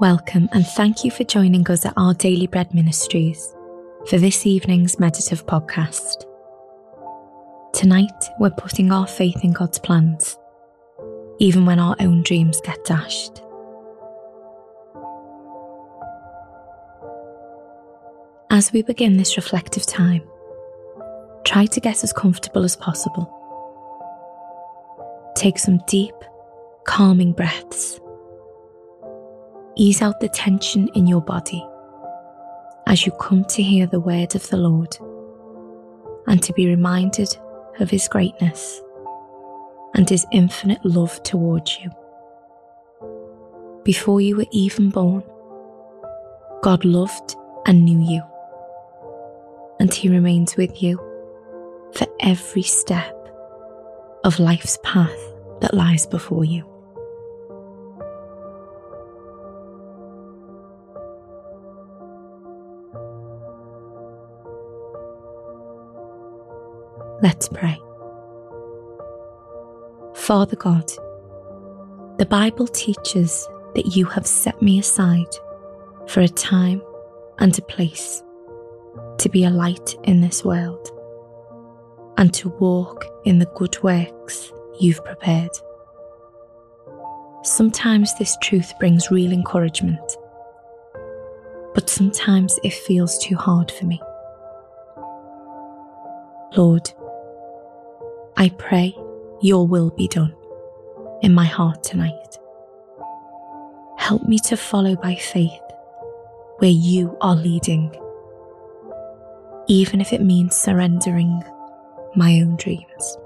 [0.00, 3.54] Welcome and thank you for joining us at our Daily Bread Ministries
[4.08, 6.24] for this evening's meditative podcast.
[7.74, 10.38] Tonight, we're putting our faith in God's plans,
[11.38, 13.42] even when our own dreams get dashed.
[18.48, 20.22] As we begin this reflective time,
[21.44, 23.28] try to get as comfortable as possible.
[25.36, 26.14] Take some deep,
[26.84, 27.99] calming breaths.
[29.80, 31.66] Ease out the tension in your body
[32.86, 34.94] as you come to hear the word of the Lord
[36.26, 37.34] and to be reminded
[37.78, 38.82] of His greatness
[39.94, 41.90] and His infinite love towards you.
[43.82, 45.22] Before you were even born,
[46.62, 48.22] God loved and knew you,
[49.80, 50.98] and He remains with you
[51.94, 53.16] for every step
[54.24, 55.18] of life's path
[55.62, 56.66] that lies before you.
[67.22, 67.78] Let's pray.
[70.14, 70.90] Father God,
[72.18, 75.28] the Bible teaches that you have set me aside
[76.06, 76.82] for a time
[77.38, 78.22] and a place
[79.18, 80.88] to be a light in this world
[82.16, 85.50] and to walk in the good works you've prepared.
[87.42, 90.16] Sometimes this truth brings real encouragement,
[91.74, 94.00] but sometimes it feels too hard for me.
[96.56, 96.90] Lord,
[98.40, 98.96] I pray
[99.42, 100.34] your will be done
[101.20, 102.38] in my heart tonight.
[103.98, 105.60] Help me to follow by faith
[106.56, 107.94] where you are leading,
[109.68, 111.42] even if it means surrendering
[112.16, 113.18] my own dreams.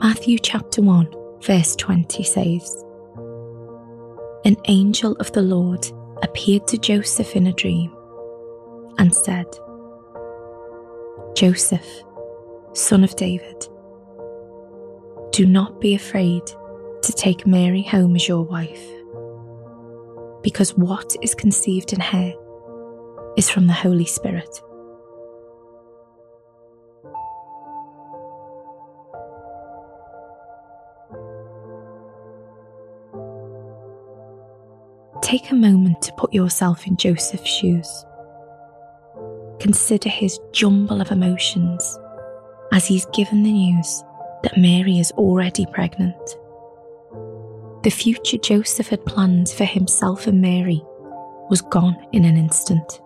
[0.00, 1.12] Matthew chapter 1,
[1.42, 2.85] verse 20 says,
[4.46, 5.84] an angel of the Lord
[6.22, 7.92] appeared to Joseph in a dream
[8.96, 9.46] and said,
[11.34, 11.84] Joseph,
[12.72, 13.66] son of David,
[15.32, 18.86] do not be afraid to take Mary home as your wife,
[20.44, 22.32] because what is conceived in her
[23.36, 24.60] is from the Holy Spirit.
[35.26, 38.06] Take a moment to put yourself in Joseph's shoes.
[39.58, 41.98] Consider his jumble of emotions
[42.72, 44.04] as he's given the news
[44.44, 46.16] that Mary is already pregnant.
[47.82, 50.80] The future Joseph had planned for himself and Mary
[51.50, 53.00] was gone in an instant.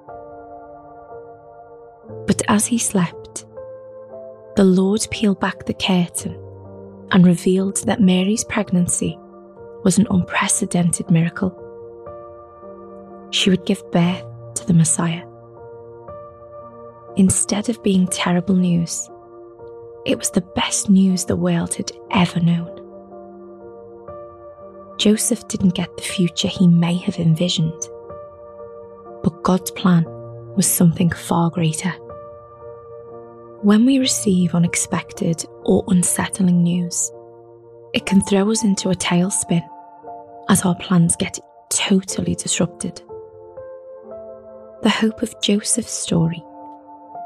[2.26, 3.46] But as he slept,
[4.56, 6.38] the Lord peeled back the curtain
[7.12, 9.18] and revealed that Mary's pregnancy
[9.84, 11.68] was an unprecedented miracle
[13.30, 14.24] she would give birth
[14.54, 15.24] to the Messiah.
[17.16, 19.08] Instead of being terrible news,
[20.06, 22.76] it was the best news the world had ever known.
[24.98, 27.82] Joseph didn't get the future he may have envisioned,
[29.22, 30.04] but God's plan
[30.56, 31.92] was something far greater.
[33.62, 37.10] When we receive unexpected or unsettling news,
[37.92, 39.62] it can throw us into a tailspin
[40.48, 41.38] as our plans get
[41.70, 43.02] totally disrupted.
[44.82, 46.42] The hope of Joseph's story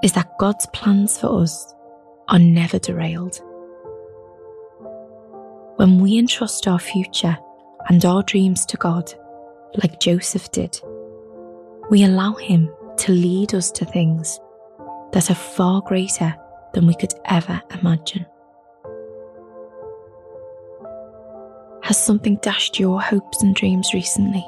[0.02, 1.72] is that God's plans for us
[2.28, 3.40] are never derailed.
[5.76, 7.38] When we entrust our future
[7.88, 9.14] and our dreams to God,
[9.82, 10.80] like Joseph did,
[11.90, 14.40] we allow Him to lead us to things
[15.12, 16.34] that are far greater
[16.72, 18.26] than we could ever imagine.
[21.84, 24.44] Has something dashed your hopes and dreams recently?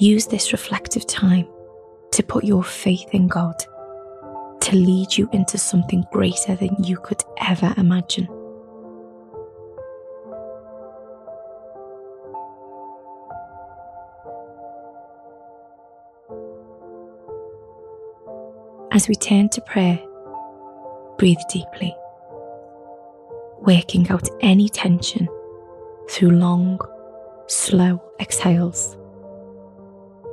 [0.00, 1.48] Use this reflective time
[2.12, 3.56] to put your faith in God
[4.60, 8.28] to lead you into something greater than you could ever imagine.
[18.92, 19.98] As we turn to prayer,
[21.18, 21.96] breathe deeply,
[23.60, 25.28] working out any tension
[26.10, 26.80] through long,
[27.46, 28.97] slow exhales.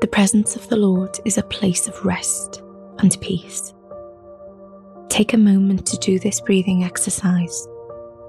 [0.01, 2.61] The presence of the Lord is a place of rest
[2.99, 3.73] and peace.
[5.09, 7.67] Take a moment to do this breathing exercise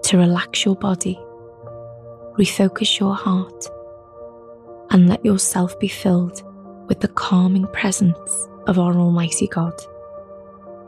[0.04, 1.18] to relax your body,
[2.38, 3.66] refocus your heart,
[4.90, 6.42] and let yourself be filled
[6.88, 9.74] with the calming presence of our Almighty God.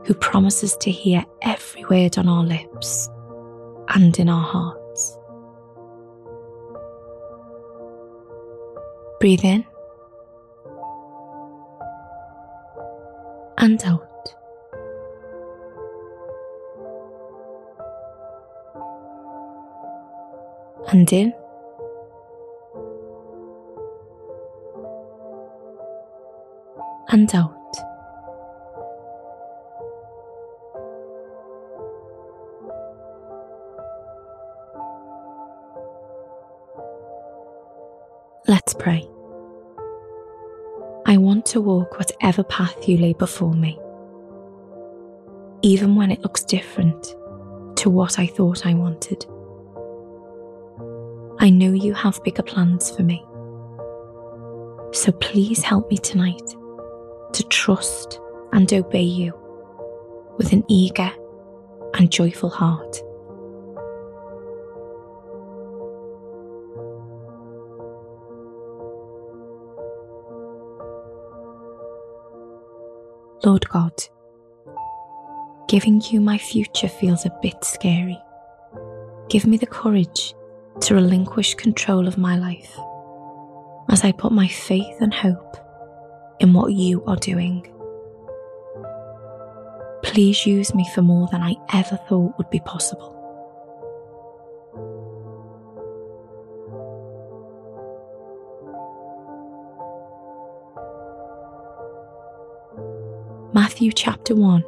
[0.08, 3.10] who promises to hear every word on our lips
[3.90, 5.18] and in our hearts.
[9.20, 9.66] Breathe in
[13.58, 14.34] and out.
[20.90, 21.34] And in
[27.08, 27.54] and out.
[38.46, 39.06] Let's pray.
[41.52, 43.78] To walk whatever path you lay before me,
[45.62, 47.02] even when it looks different
[47.76, 49.24] to what I thought I wanted.
[51.38, 53.24] I know you have bigger plans for me.
[54.92, 56.54] So please help me tonight
[57.32, 58.20] to trust
[58.52, 59.32] and obey you
[60.36, 61.10] with an eager
[61.94, 63.00] and joyful heart.
[73.48, 73.94] Lord God,
[75.68, 78.18] giving you my future feels a bit scary.
[79.30, 80.34] Give me the courage
[80.82, 82.78] to relinquish control of my life
[83.88, 85.56] as I put my faith and hope
[86.40, 87.66] in what you are doing.
[90.02, 93.17] Please use me for more than I ever thought would be possible.
[103.54, 104.62] Matthew chapter 1,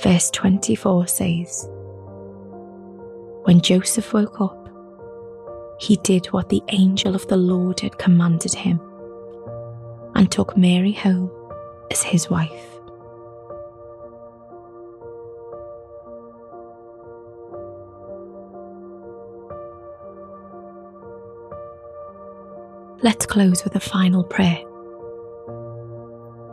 [0.00, 1.68] verse 24 says,
[3.42, 4.68] When Joseph woke up,
[5.80, 8.80] he did what the angel of the Lord had commanded him
[10.14, 11.32] and took Mary home
[11.90, 12.52] as his wife.
[23.02, 24.62] Let's close with a final prayer.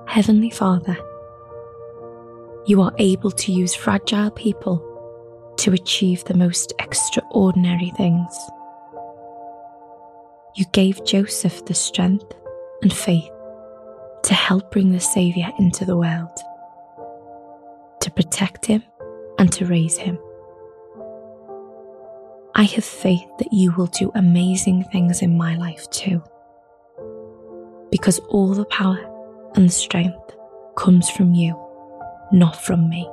[0.08, 0.98] Heavenly Father,
[2.66, 4.86] you are able to use fragile people
[5.58, 8.38] to achieve the most extraordinary things.
[10.56, 12.34] You gave Joseph the strength
[12.82, 13.30] and faith
[14.24, 16.38] to help bring the Saviour into the world,
[18.02, 18.84] to protect him
[19.38, 20.18] and to raise him.
[22.56, 26.22] I have faith that you will do amazing things in my life too,
[27.92, 29.00] because all the power
[29.56, 30.36] and the strength
[30.76, 31.58] comes from you,
[32.32, 33.10] not from me.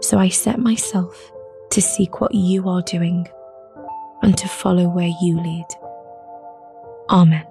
[0.00, 1.32] So I set myself
[1.70, 3.28] to seek what you are doing
[4.22, 5.66] and to follow where you lead.
[7.10, 7.46] Amen.